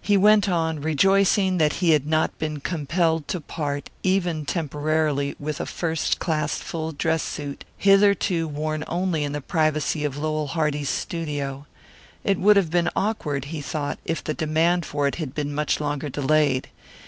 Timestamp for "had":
1.90-2.06, 15.16-15.34